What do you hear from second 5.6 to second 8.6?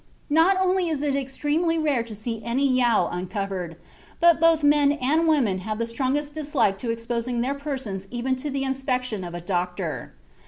the strongest dislike to exposing their persons even to